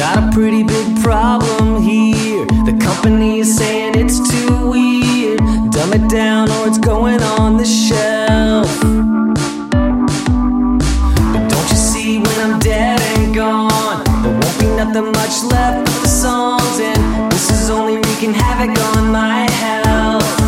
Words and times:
Got 0.00 0.16
a 0.16 0.30
pretty 0.32 0.62
big 0.62 1.02
problem 1.02 1.82
here. 1.82 2.46
The 2.64 2.72
company 2.82 3.40
is 3.40 3.54
saying 3.54 3.98
it's 3.98 4.18
too 4.30 4.70
weird. 4.70 5.40
Dumb 5.72 5.92
it 5.92 6.08
down 6.08 6.50
or 6.50 6.66
it's 6.66 6.78
going 6.78 7.20
on 7.22 7.58
the 7.58 7.66
shelf. 7.66 8.80
But 11.34 11.48
don't 11.50 11.68
you 11.68 11.76
see 11.76 12.18
when 12.18 12.40
I'm 12.40 12.58
dead 12.60 12.98
and 13.18 13.34
gone? 13.34 14.02
There 14.22 14.32
won't 14.32 14.58
be 14.58 14.68
nothing 14.68 15.12
much 15.12 15.42
left 15.44 15.84
but 15.84 16.00
the 16.00 16.08
songs, 16.08 16.80
and 16.80 17.30
this 17.30 17.50
is 17.50 17.68
only 17.68 17.96
wreaking 17.96 18.32
havoc 18.32 18.70
on 18.96 19.12
my 19.12 19.50
health. 19.50 20.39